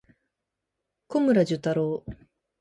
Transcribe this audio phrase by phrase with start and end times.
[1.09, 2.03] 小村寿太郎